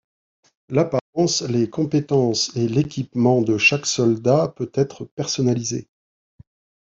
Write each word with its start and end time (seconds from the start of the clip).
L'apparence, 0.69 1.43
les 1.43 1.69
compétences 1.69 2.55
et 2.55 2.67
l'équipement 2.67 3.43
de 3.43 3.59
chaque 3.59 3.85
soldat 3.85 4.47
peut 4.47 4.71
être 4.73 5.05
personnalisé. 5.05 5.89